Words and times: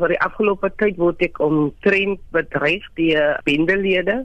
Vir 0.00 0.14
die 0.14 0.20
afgelope 0.24 0.70
tyd 0.80 0.96
word 0.96 1.20
ek 1.20 1.38
omtrent 1.44 2.20
bedreig 2.32 2.84
deur 2.96 3.40
bendelede 3.44 4.22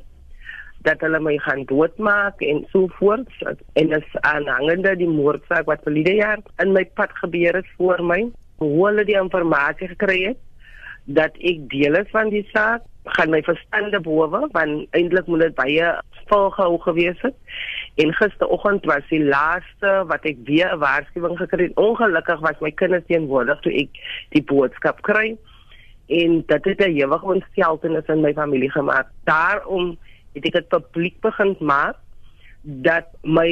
dat 0.85 1.01
hulle 1.03 1.19
my 1.19 1.33
gaan 1.43 1.65
doodmaak 1.67 2.39
en 2.45 2.61
so 2.71 2.87
voort. 2.99 3.27
En 3.75 3.91
is 3.97 4.17
aanhangende 4.21 4.93
die 4.95 5.09
moordsaak 5.09 5.67
wat 5.67 5.83
verlede 5.83 6.13
jaar 6.21 6.43
in 6.63 6.71
my 6.71 6.85
pad 6.95 7.11
gebeur 7.19 7.59
het 7.59 7.69
voor 7.77 8.03
my 8.05 8.21
hoe 8.63 8.85
hulle 8.85 9.03
die 9.03 9.17
informasie 9.19 9.89
gekry 9.91 10.19
het 10.29 10.39
dat 11.17 11.35
ek 11.43 11.65
deel 11.69 11.97
is 11.99 12.11
van 12.13 12.31
die 12.33 12.45
saak 12.53 12.85
gaan 13.17 13.29
my 13.29 13.41
verstande 13.45 13.99
bowe 14.01 14.47
want 14.53 14.95
eintlik 14.97 15.27
moet 15.29 15.43
dit 15.43 15.57
baie 15.57 15.89
volgehou 16.31 16.79
gewees 16.81 17.19
het. 17.21 17.35
En 18.01 18.13
gisteroggend 18.17 18.87
was 18.89 19.03
die 19.11 19.21
laaste 19.21 19.91
wat 20.09 20.25
ek 20.25 20.39
weer 20.47 20.71
'n 20.71 20.79
waarskuwing 20.79 21.37
gekry 21.37 21.67
het. 21.67 21.77
Ongelukkig 21.77 22.39
was 22.39 22.63
my 22.63 22.71
kinders 22.71 23.05
teenwoordig 23.07 23.59
toe 23.59 23.75
ek 23.83 23.91
die 24.29 24.43
boodskap 24.43 25.01
kry 25.01 25.35
en 26.07 26.43
dit 26.47 26.65
het 26.65 26.79
'n 26.79 26.97
ewige 26.97 27.25
ontsteltenis 27.25 28.07
in 28.07 28.21
my 28.21 28.33
familie 28.33 28.71
gemaak 28.71 29.07
daarom 29.23 29.97
het 30.33 30.45
ek 30.45 30.53
dit 30.53 30.67
publiek 30.67 31.21
begin 31.21 31.55
maak 31.59 31.95
dat 32.61 33.05
my 33.21 33.49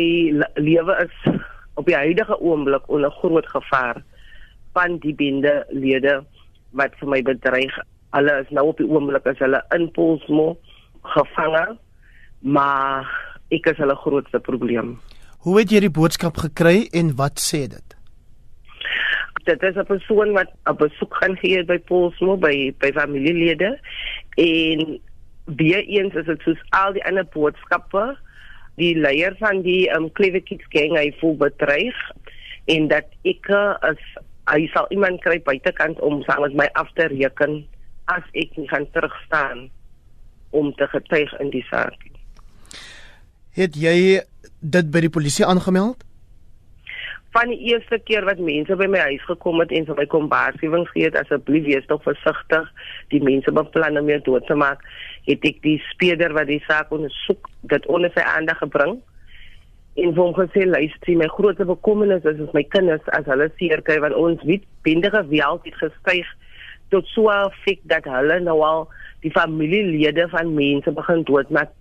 lewe 0.56 0.94
is 1.06 1.34
op 1.74 1.86
die 1.86 1.96
huidige 1.96 2.40
oomblik 2.40 2.90
onder 2.90 3.12
groot 3.12 3.48
gevaar 3.48 4.04
van 4.74 4.98
die 4.98 5.14
bendelede 5.14 6.24
wat 6.72 6.92
vir 7.00 7.10
my 7.10 7.22
bedreig 7.22 7.78
Hulle 8.14 8.34
is 8.44 8.50
nou 8.54 8.68
op 8.70 8.78
die 8.78 8.86
oomblik 8.86 9.26
as 9.30 9.40
hulle 9.42 9.64
in 9.74 9.88
Polsmo 9.96 10.52
gevange, 11.16 11.64
maar 12.46 13.10
ek 13.54 13.72
is 13.72 13.82
hulle 13.82 13.96
grootste 14.04 14.42
probleem. 14.46 14.94
Hoe 15.44 15.58
het 15.60 15.74
jy 15.74 15.82
die 15.88 15.94
boodskap 15.94 16.38
gekry 16.44 16.86
en 16.94 17.16
wat 17.18 17.42
sê 17.42 17.66
dit? 17.72 17.98
Dit 19.44 19.64
is 19.64 19.76
'n 19.76 19.86
persoon 19.86 20.32
wat 20.32 20.52
op 20.66 20.78
besoek 20.78 21.16
gaan 21.16 21.38
gee 21.38 21.64
by 21.64 21.78
Polsmo 21.78 22.38
by 22.38 22.74
by 22.80 22.92
familielede 22.92 23.80
en 24.36 25.00
weer 25.46 25.84
eens 25.84 26.14
is 26.14 26.26
dit 26.26 26.42
soos 26.42 26.62
al 26.70 26.94
die 26.94 27.04
ander 27.06 27.26
boodskappe 27.26 28.18
die 28.76 28.96
leier 28.98 29.36
van 29.40 29.62
die 29.62 29.90
um 29.96 30.12
Clever 30.12 30.42
Kids 30.42 30.66
gang 30.70 30.98
hy 30.98 31.12
voel 31.20 31.36
bedreig 31.38 31.98
en 32.66 32.88
dat 32.88 33.06
ek 33.28 33.50
as 33.82 34.00
hy 34.52 34.68
sal 34.74 34.88
iemand 34.90 35.22
kry 35.24 35.40
buitekant 35.44 36.00
om 36.00 36.24
saam 36.28 36.42
met 36.48 36.56
my 36.64 36.68
af 36.80 36.90
te 36.98 37.08
reken 37.12 37.62
as 38.12 38.24
ek 38.34 38.58
nie 38.58 38.68
gaan 38.72 38.88
terugstaan 38.96 39.70
om 40.52 40.74
te 40.78 40.88
getuig 40.92 41.32
in 41.40 41.50
die 41.54 41.64
saak. 41.70 41.96
Het 43.54 43.78
jy 43.78 43.98
dit 44.60 44.90
by 44.92 45.04
die 45.06 45.14
polisie 45.14 45.46
aangemeld? 45.46 46.04
Van 47.34 47.50
die 47.50 47.72
eerste 47.72 47.98
keer 48.06 48.26
wat 48.30 48.38
mense 48.38 48.76
by 48.78 48.86
my 48.94 49.00
huis 49.08 49.24
gekom 49.26 49.62
het 49.64 49.72
en 49.74 49.88
vir 49.88 49.98
my 49.98 50.06
kom 50.10 50.28
waarskuwings 50.30 50.92
gee 50.94 51.08
het 51.08 51.16
asseblief 51.18 51.66
wees 51.66 51.88
tog 51.90 52.04
versigtig, 52.06 52.68
die 53.10 53.24
mense 53.26 53.54
beplan 53.58 53.98
om 53.98 54.12
jou 54.12 54.20
dood 54.28 54.46
te 54.46 54.58
maak, 54.58 54.84
het 55.26 55.48
ek 55.50 55.64
die 55.66 55.80
speeder 55.90 56.36
wat 56.38 56.52
die 56.52 56.62
saak 56.68 56.94
ondersoek 56.94 57.50
dit 57.74 57.90
onder 57.90 58.14
sy 58.14 58.22
aandag 58.36 58.62
gebring. 58.62 59.00
En 59.98 60.14
vir 60.14 60.22
hom 60.22 60.38
gesê 60.38 60.68
luister, 60.70 61.18
my 61.18 61.30
grootste 61.34 61.66
bekommernis 61.70 62.26
is 62.30 62.42
as 62.46 62.54
my 62.54 62.64
kinders 62.76 63.12
as 63.18 63.26
hulle 63.30 63.50
seer 63.58 63.82
kry 63.86 63.98
want 64.06 64.18
ons 64.18 64.46
weet 64.46 64.70
bendige 64.86 65.26
geweld 65.26 65.66
het 65.70 65.82
gestyg 65.82 66.30
tot 66.94 67.10
so 67.10 67.34
fik 67.64 67.82
dat 67.90 68.06
hulle 68.06 68.40
nou 68.46 68.60
al 68.62 68.86
die 69.26 69.34
familielede 69.34 70.28
van 70.30 70.54
mense 70.54 70.92
begin 70.94 71.26
doodmaak 71.26 71.72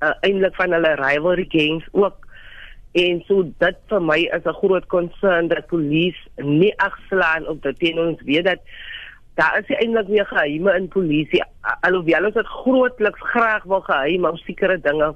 uh, 0.00 0.14
eintlik 0.24 0.56
van 0.56 0.72
hulle 0.76 0.94
rivalry 1.00 1.44
gangs 1.52 1.88
ook 1.92 2.23
en 2.94 3.22
so 3.26 3.42
dit 3.62 3.78
vir 3.90 4.02
my 4.02 4.20
is 4.36 4.46
'n 4.46 4.58
groot 4.60 4.86
concern 4.86 5.48
dat 5.48 5.66
polisie 5.66 6.30
nie 6.36 6.74
agslaan 6.78 7.46
op 7.48 7.62
dit 7.62 7.78
teen 7.78 7.98
ons 7.98 8.22
weet 8.22 8.44
dat 8.44 8.60
daar 9.34 9.58
is 9.58 9.76
eintlik 9.76 10.06
weer 10.06 10.26
geheime 10.26 10.74
in 10.74 10.88
polisie. 10.88 11.42
Alhoewel 11.80 12.24
ons 12.24 12.34
dit 12.34 12.46
grootliks 12.46 13.20
graag 13.20 13.64
wil 13.64 13.80
geheim 13.80 14.24
op 14.24 14.38
sekere 14.38 14.78
dinge 14.80 15.14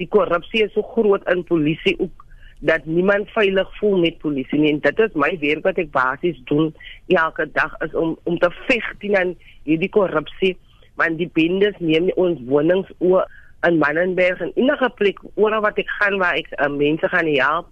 die 0.00 0.08
korrupsie 0.08 0.64
is 0.64 0.72
so 0.72 0.82
groot 0.94 1.24
in 1.30 1.44
polisie 1.44 1.94
ook 1.98 2.24
dat 2.60 2.84
niemand 2.84 3.30
veilig 3.34 3.78
voel 3.78 3.98
met 4.00 4.18
polisie 4.18 4.58
nie. 4.58 4.72
En 4.72 4.80
dit 4.80 4.98
is 4.98 5.14
my 5.18 5.32
werk 5.40 5.64
wat 5.66 5.78
ek 5.82 5.90
basies 5.94 6.38
doen 6.50 6.70
elke 7.06 7.48
dag 7.52 7.74
is 7.86 7.94
om 7.94 8.16
om 8.24 8.38
te 8.38 8.50
veg 8.68 8.92
teen 9.02 9.36
hierdie 9.68 9.90
korrupsie 9.90 10.56
want 11.00 11.18
die 11.18 11.30
bendes 11.34 11.78
neem 11.80 12.10
ons 12.20 12.40
wonings 12.48 12.90
oor 12.98 13.26
in 13.66 13.78
Mannenberg 13.78 14.40
en 14.40 14.52
enige 14.54 14.90
plek 14.98 15.18
oral 15.34 15.62
wat 15.62 15.78
ek 15.78 15.88
gaan 16.00 16.18
waar 16.18 16.38
ek 16.38 16.50
uh, 16.58 16.68
mense 16.68 17.08
gaan 17.08 17.30
help 17.36 17.68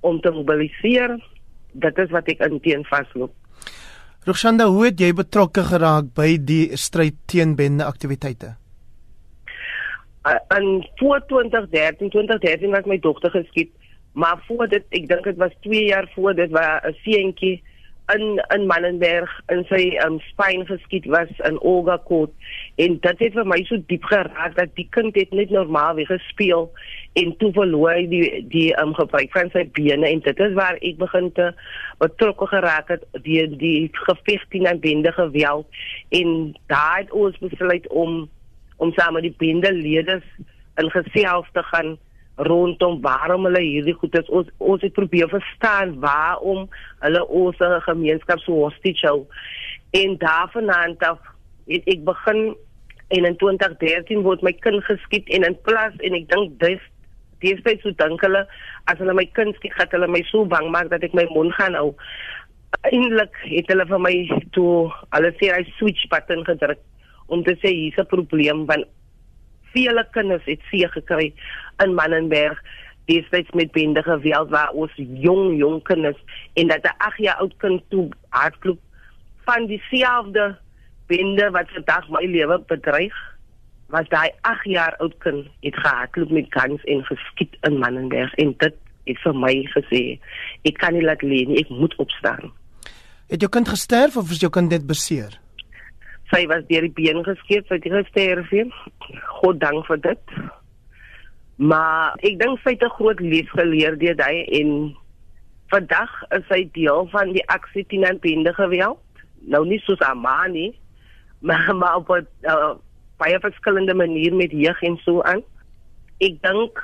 om 0.00 0.20
te 0.20 0.30
mobiliseer 0.30 1.18
dit 1.72 1.98
is 1.98 2.10
wat 2.10 2.28
ek 2.28 2.42
inteen 2.46 2.84
vasloop. 2.84 3.32
Roshanda 4.26 4.66
hoe 4.70 4.86
het 4.90 5.00
jy 5.00 5.12
betrokke 5.18 5.64
geraak 5.66 6.12
by 6.14 6.36
die 6.38 6.76
stryd 6.78 7.16
teen 7.26 7.56
bende 7.58 7.84
aktiwiteite 7.84 8.54
uh, 10.28 10.38
in 10.58 10.84
2013 11.00 12.10
2013 12.10 12.70
was 12.70 12.86
my 12.86 12.98
dogter 13.02 13.30
geskiet 13.34 13.72
Maar 14.12 14.42
voor 14.46 14.68
dit, 14.68 14.84
ek 14.92 15.06
dink 15.08 15.24
dit 15.24 15.38
was 15.40 15.54
2 15.64 15.84
jaar 15.84 16.10
voor 16.14 16.34
dit 16.34 16.50
waar 16.50 16.84
'n 16.88 16.96
seentjie 17.04 17.62
in 18.14 18.42
in 18.54 18.66
Mannenberg 18.66 19.30
in 19.54 19.62
sy 19.70 19.96
um, 20.04 20.18
spyn 20.32 20.66
geskiet 20.66 21.06
was 21.06 21.30
in 21.48 21.58
Olga 21.60 21.98
Court 22.08 22.32
en 22.82 22.98
dit 23.04 23.22
het 23.24 23.36
vir 23.36 23.46
my 23.48 23.60
so 23.68 23.78
diep 23.90 24.04
geraak 24.10 24.56
dat 24.58 24.74
die 24.78 24.88
kind 24.96 25.14
het 25.16 25.30
net 25.30 25.54
normaal 25.54 25.94
weer 26.00 26.10
gespeel 26.10 26.70
en 27.20 27.32
toe 27.40 27.50
verloor 27.52 27.92
hy 27.94 28.04
die 28.10 28.28
die 28.52 28.68
um, 28.80 28.94
gebruik 28.96 29.32
van 29.36 29.50
sy 29.52 29.64
bene. 29.76 30.08
En 30.08 30.22
dit 30.24 30.44
is 30.46 30.54
waar 30.56 30.78
ek 30.80 31.00
begin 31.00 31.28
te 31.36 31.50
betrokke 32.00 32.48
geraak 32.52 32.92
het 32.92 33.04
die 33.26 33.44
die 33.60 33.90
geveg 34.06 34.46
teen 34.52 34.80
bende 34.80 35.12
geweld. 35.12 35.82
En 36.10 36.54
daai 36.72 37.04
het 37.04 37.12
ons 37.12 37.38
besluit 37.44 37.88
om 37.88 38.24
om 38.82 38.94
saam 38.96 39.14
met 39.14 39.28
die 39.28 39.36
bende 39.38 39.70
leerders 39.72 40.26
in 40.80 40.88
gesels 40.90 41.46
te 41.52 41.62
gaan 41.70 41.98
rondom 42.36 43.00
waarom 43.00 43.44
hulle 43.44 43.60
hierdie 43.60 43.94
goed 43.94 44.16
is. 44.18 44.28
Ons 44.28 44.48
ons 44.58 44.82
het 44.82 44.92
probeer 44.96 45.28
verstaan 45.28 45.98
waarom 46.00 46.68
hulle 47.04 47.26
ons 47.28 47.56
gemeenskap 47.86 48.40
so 48.40 48.64
hostage 48.64 49.06
hou. 49.06 49.26
En 49.90 50.16
daarvandaan 50.18 50.96
af 50.98 51.20
het 51.68 51.86
ek 51.86 52.04
begin 52.04 52.54
en 53.12 53.24
in 53.28 53.36
2013 53.36 54.22
word 54.24 54.42
my 54.42 54.52
kind 54.64 54.84
geskiet 54.84 55.28
en 55.28 55.44
in 55.44 55.56
plaas 55.68 55.96
en 56.00 56.16
ek 56.16 56.28
dink 56.32 56.56
dis 56.62 56.80
dis 57.44 57.60
baie 57.66 57.78
so 57.82 57.92
dink 57.98 58.22
hulle 58.24 58.44
as 58.90 59.00
hulle 59.02 59.14
my 59.18 59.26
kind 59.36 59.56
skiet 59.58 59.74
gaan 59.76 59.92
hulle 59.92 60.08
my 60.08 60.22
so 60.30 60.46
bang 60.48 60.70
maak 60.72 60.88
dat 60.92 61.04
ek 61.04 61.16
my 61.18 61.26
mond 61.34 61.52
gaan 61.58 61.76
hou. 61.78 61.92
Eintlik 62.88 63.36
het 63.50 63.68
hulle 63.68 63.86
vir 63.90 64.00
my 64.00 64.16
toe 64.56 64.88
hulle 65.12 65.34
sê 65.36 65.52
hy 65.52 65.62
switch 65.76 66.08
button 66.12 66.46
gedruk 66.48 66.80
om 67.28 67.44
te 67.44 67.54
sê 67.60 67.68
hier's 67.68 67.98
'n 68.00 68.08
probleem 68.08 68.66
want 68.66 68.88
vele 69.72 70.06
kinders 70.14 70.46
het 70.50 70.62
seë 70.70 70.88
gekry 70.94 71.32
in 71.84 71.94
Mannenberg. 71.94 72.60
Destyds 73.10 73.50
met 73.58 73.72
bende 73.74 74.02
geweld 74.02 74.50
waar 74.50 74.70
ons 74.78 74.92
jong 74.96 75.58
jong 75.58 75.82
kinders 75.82 76.18
en 76.54 76.68
dat 76.68 76.84
'n 76.84 76.96
8 76.98 77.18
jaar 77.18 77.36
oud 77.36 77.56
kind 77.56 77.82
toe 77.88 78.08
hardloop 78.28 78.78
van 79.44 79.66
dieselfde 79.66 80.56
bende 81.06 81.50
wat 81.50 81.70
vandag 81.70 82.08
my 82.08 82.24
lewe 82.26 82.58
bedreig 82.66 83.16
was 83.92 84.08
daai 84.08 84.30
8 84.40 84.64
jaar 84.64 84.96
oud 84.96 85.14
kind 85.18 85.46
het 85.60 85.76
gehardloop 85.76 86.30
met 86.30 86.46
guns 86.48 86.84
en 86.84 87.04
geskiet 87.04 87.56
in 87.60 87.78
Mannenberg 87.78 88.34
en 88.34 88.54
dit 88.56 88.74
het 89.04 89.18
vir 89.24 89.34
my 89.34 89.54
gesê 89.74 90.02
ek 90.68 90.78
kan 90.78 90.96
nie 90.96 91.04
laat 91.04 91.22
lê 91.22 91.42
nie 91.48 91.60
ek 91.64 91.68
moet 91.68 91.94
opstaan. 91.96 92.52
Het 93.28 93.40
jou 93.40 93.50
kind 93.50 93.68
gesterf 93.68 94.16
of 94.16 94.30
is 94.30 94.40
jou 94.40 94.50
kind 94.52 94.72
net 94.72 94.86
beseer 94.86 95.41
sy 96.32 96.46
was 96.46 96.64
deur 96.68 96.88
die 96.88 96.96
been 96.96 97.24
geskeur 97.24 97.62
sy 97.68 97.78
het 97.78 97.92
gesterf 97.92 98.50
god 99.38 99.60
dank 99.60 99.86
vir 99.86 100.00
dit 100.08 100.36
Maar 101.62 102.16
ek 102.26 102.40
dink 102.40 102.60
sy 102.62 102.74
het 102.74 102.82
'n 102.82 102.96
groot 102.98 103.20
les 103.20 103.48
geleer 103.50 103.98
deur 103.98 104.18
hy 104.18 104.36
en 104.58 104.96
vandag 105.70 106.10
is 106.30 106.46
hy 106.48 106.68
deel 106.72 107.06
van 107.12 107.32
die 107.32 107.46
aksie 107.46 107.86
teen 107.86 108.18
bende 108.20 108.54
geweld. 108.54 108.98
Nou 109.46 109.64
nie 109.66 109.78
soos 109.78 110.00
Amani, 110.00 110.72
maar 111.46 111.74
maar 111.74 111.96
op 111.96 112.08
'n 112.10 112.26
uh, 112.42 112.74
baie 113.16 113.38
verskillende 113.40 113.94
manier 113.94 114.34
met 114.34 114.50
jeug 114.50 114.82
en 114.82 114.96
so 114.96 115.22
aan. 115.22 115.42
Ek 116.18 116.42
dink 116.42 116.82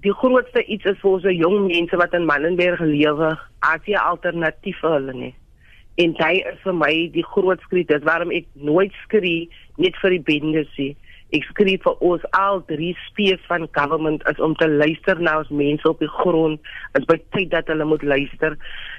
die 0.00 0.14
grootste 0.14 0.64
iets 0.64 0.84
is 0.84 1.00
vir 1.00 1.10
ons 1.10 1.22
jong 1.22 1.66
mense 1.66 1.96
wat 1.96 2.12
in 2.12 2.26
Mannenberg 2.26 2.80
lewe, 2.80 3.38
as 3.58 3.80
jy 3.84 3.96
alternatief 3.96 4.78
vir 4.80 4.90
hulle 4.90 5.12
nie. 5.12 5.34
En 6.02 6.14
hy 6.18 6.34
is 6.42 6.60
vir 6.64 6.74
my 6.74 6.92
die 7.14 7.26
groot 7.34 7.60
skrik, 7.68 7.88
dis 7.88 8.06
waarom 8.06 8.32
ek 8.34 8.48
nooit 8.54 8.94
skree 9.04 9.48
net 9.78 9.98
vir 10.02 10.16
die 10.16 10.24
bendes 10.26 10.70
nie. 10.78 10.94
Ek 11.34 11.46
skryf 11.48 11.82
vir 11.82 12.02
ons 12.04 12.24
al 12.38 12.60
drie 12.68 12.92
spees 13.08 13.40
van 13.48 13.64
government 13.74 14.22
is 14.30 14.38
om 14.44 14.52
te 14.58 14.68
luister 14.70 15.18
na 15.18 15.38
ons 15.40 15.50
mense 15.50 15.88
op 15.88 16.02
die 16.02 16.10
grond. 16.20 16.60
Is 16.98 17.06
by 17.08 17.16
tyd 17.34 17.50
dat 17.54 17.70
hulle 17.72 17.86
moet 17.90 18.04
luister. 18.06 18.54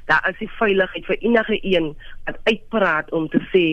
Daar 0.09 0.25
is 0.31 0.39
die 0.41 0.49
veiligheid 0.57 1.07
vir 1.07 1.21
enige 1.21 1.59
een 1.61 1.93
wat 2.27 2.41
uitpraat 2.49 3.13
om 3.15 3.29
te 3.31 3.39
sê 3.53 3.63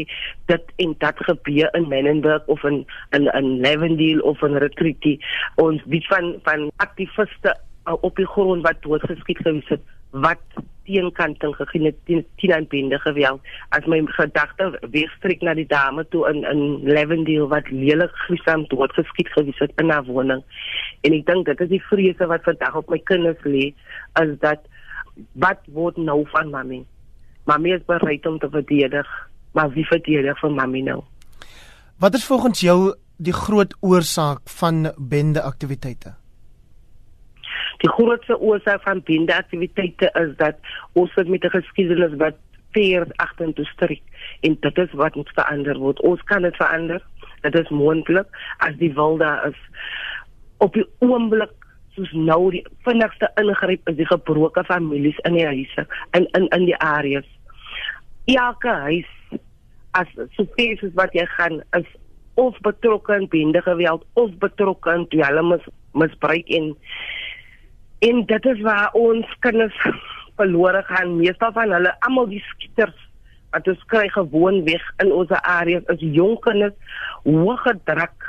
dit 0.53 0.71
en 0.85 0.95
dat 1.03 1.19
gebeur 1.27 1.75
in 1.79 1.91
Menenberg 1.91 2.47
of 2.55 2.63
in 2.69 2.85
in 3.19 3.27
in 3.35 3.51
Lavendale 3.65 4.23
of 4.23 4.43
in 4.47 4.61
Retreaty 4.63 5.19
ons 5.63 5.83
weet 5.91 6.07
van 6.13 6.35
van 6.47 6.71
aktiviste 6.77 7.57
uh, 7.89 7.99
op 8.01 8.17
die 8.17 8.31
grond 8.37 8.63
wat 8.67 8.83
doodgeskiet 8.87 9.43
gewees 9.43 9.75
het. 9.75 9.83
Wat 10.11 10.52
teenkanting 10.87 11.55
gegee 11.57 11.95
teen 12.09 12.25
teen 12.41 12.55
aan 12.55 12.67
bende 12.69 12.99
geweld. 12.99 13.41
As 13.77 13.87
my 13.87 14.01
gedagte 14.17 14.71
weerstreek 14.95 15.43
na 15.43 15.55
die 15.55 15.67
dame 15.67 16.05
toe 16.15 16.27
in 16.31 16.45
in 16.49 16.63
Lavendale 16.89 17.49
wat 17.49 17.71
lelik 17.71 18.15
gruisam 18.27 18.67
doodgeskiet 18.69 19.33
gewees 19.35 19.59
het 19.59 19.73
in 19.83 19.91
haar 19.91 20.05
woning. 20.05 20.43
En 21.03 21.19
ek 21.19 21.27
dink 21.27 21.47
dit 21.47 21.61
is 21.67 21.73
die 21.77 21.83
vrese 21.91 22.27
wat 22.31 22.47
vandag 22.49 22.79
op 22.83 22.91
my 22.91 23.01
kinders 23.11 23.43
lê 23.45 23.73
is 24.23 24.39
dat 24.41 24.65
wat 25.33 25.61
word 25.67 25.97
nou 25.97 26.23
van 26.33 26.51
mami 26.51 26.83
mami 27.45 27.75
is 27.75 27.85
bereid 27.87 28.27
om 28.27 28.39
te 28.39 28.49
verdedig 28.51 29.09
maar 29.53 29.71
wie 29.75 29.85
verdedig 29.87 30.39
vir 30.41 30.55
mami 30.57 30.83
nou? 30.83 31.03
Wat 32.01 32.15
is 32.15 32.25
volgens 32.25 32.61
jou 32.65 32.95
die 33.23 33.35
groot 33.37 33.77
oorsaak 33.81 34.49
van 34.59 34.91
bende 34.97 35.43
aktiwiteite 35.43 36.17
Die 37.83 37.91
grootste 37.91 38.39
oorsaak 38.39 38.83
van 38.83 39.03
bindeaktiwiteite 39.03 40.11
is 40.21 40.37
dat 40.39 40.57
ons 40.99 41.13
sit 41.13 41.29
met 41.29 41.45
'n 41.45 41.55
geskiedenis 41.59 42.15
wat 42.17 42.39
ver 42.73 43.07
agtertoe 43.17 43.65
stryk 43.65 44.03
en 44.41 44.57
dit 44.61 44.79
is 44.79 44.93
wat 44.93 45.15
moet 45.15 45.33
verander 45.35 45.79
word. 45.79 46.01
Ons 46.01 46.23
kan 46.23 46.43
dit 46.43 46.57
verander. 46.57 47.03
Dit 47.41 47.59
is 47.59 47.69
moontlik 47.69 48.29
as 48.59 48.77
die 48.77 48.93
wil 48.95 49.17
daar 49.17 49.49
is. 49.49 49.59
Op 50.59 50.73
die 50.73 50.87
oomblik 50.99 51.51
soos 51.95 52.13
nou 52.13 52.51
die 52.51 52.65
vinnigste 52.87 53.31
ingryp 53.41 53.89
is 53.89 53.97
die 53.97 54.07
gebroke 54.07 54.65
families 54.65 55.19
in 55.29 55.37
die 55.37 55.47
huise 55.47 55.87
in 56.17 56.29
in 56.39 56.49
in 56.49 56.65
die 56.65 56.79
areas. 56.79 57.29
Elke 58.25 58.69
huis 58.69 59.11
as 59.91 60.09
soveel 60.39 60.79
as 60.81 60.95
wat 60.95 61.13
jy 61.13 61.27
gaan 61.37 61.61
is 61.77 61.89
of 62.35 62.57
betrokke 62.65 63.15
in 63.15 63.29
bende 63.29 63.63
geweld 63.63 64.07
of 64.13 64.31
betrokke 64.41 64.95
in 64.95 65.09
dwelms 65.09 65.67
misbruik 65.93 66.49
en 66.49 66.73
En 68.03 68.25
dit 68.27 68.45
is 68.45 68.61
waar 68.61 68.91
ons 68.99 69.27
kinders 69.39 69.77
verlore 70.37 70.83
gaan. 70.83 71.17
Meestal 71.17 71.53
van 71.55 71.71
hulle, 71.71 71.95
almal 72.03 72.27
die 72.33 72.43
skieters 72.49 73.09
wat 73.53 73.69
ons 73.69 73.83
kry 73.93 74.07
gewoon 74.11 74.63
weg 74.67 74.85
in 75.05 75.13
ons 75.13 75.31
areas 75.39 75.91
is 75.93 76.01
jong 76.17 76.39
kinders 76.43 76.97
hoog 77.23 77.61
gedruk. 77.63 78.25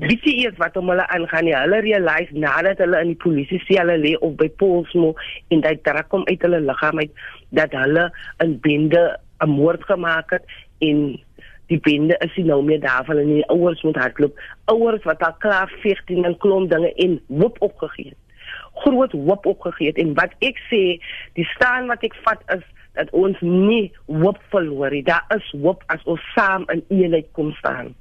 Dit 0.00 0.24
is 0.32 0.56
wat 0.58 0.78
om 0.80 0.88
hulle 0.90 1.04
aangaan. 1.12 1.46
Nie. 1.46 1.54
Hulle 1.60 1.82
realize 1.84 2.34
nadat 2.34 2.80
hulle 2.82 3.02
in 3.04 3.12
die 3.12 3.20
polisie 3.22 3.60
sê 3.66 3.76
hulle 3.78 3.98
lê 4.00 4.14
of 4.18 4.32
by 4.40 4.48
Polsmo 4.62 5.12
en 5.54 5.62
dit 5.66 5.84
druk 5.86 6.08
kom 6.10 6.24
uit 6.26 6.46
hulle 6.46 6.60
liggaam 6.64 7.02
uit 7.04 7.22
dat 7.60 7.76
hulle 7.76 8.08
'n 8.42 8.56
bende 8.64 9.02
'n 9.44 9.50
moord 9.50 9.84
gemaak 9.84 10.34
het 10.34 10.48
en 10.80 11.20
die 11.70 11.78
bende 11.78 12.16
is 12.26 12.34
nie 12.36 12.46
nou 12.48 12.62
meer 12.64 12.80
daar 12.80 13.04
van 13.04 13.22
hulle 13.22 13.46
ouers 13.54 13.82
moet 13.82 14.02
hardloop. 14.02 14.34
Ouers 14.64 15.04
wat 15.04 15.22
al 15.22 15.36
klaar 15.38 15.70
14 15.84 16.24
en 16.24 16.38
klomp 16.38 16.70
dinge 16.70 16.94
en 16.94 17.20
hoop 17.28 17.56
opgegee 17.60 18.08
het 18.08 18.29
groot 18.72 19.12
hoop 19.12 19.46
opgegee 19.46 19.92
het 19.92 19.98
en 19.98 20.14
wat 20.14 20.34
ek 20.38 20.60
sê 20.70 20.82
die 21.38 21.48
staan 21.54 21.90
wat 21.90 22.04
ek 22.06 22.16
vat 22.26 22.44
is 22.56 22.66
dat 22.98 23.10
ons 23.14 23.38
nie 23.40 23.92
hoop 24.06 24.38
verloor 24.50 24.90
nie. 24.90 25.04
Daar 25.06 25.24
is 25.36 25.46
hoop 25.62 25.84
as 25.86 26.02
ons 26.10 26.22
saam 26.34 26.66
in 26.74 26.82
eenheid 26.88 27.28
kom 27.38 27.52
staan 27.58 27.94